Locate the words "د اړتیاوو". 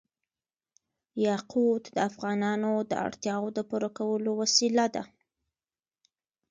2.89-3.49